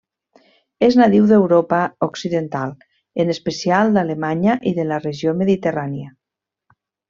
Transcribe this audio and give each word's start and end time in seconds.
És 0.87 0.95
nadiu 1.01 1.27
d'Europa 1.31 1.81
occidental 2.07 2.73
en 3.25 3.31
especial 3.35 3.95
d'Alemanya 3.99 4.57
i 4.73 4.77
de 4.81 4.87
la 4.93 5.01
regió 5.07 5.39
mediterrània. 5.45 6.11